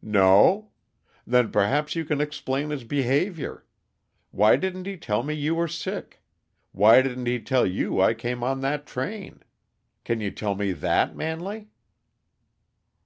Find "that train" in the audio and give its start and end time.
8.62-9.42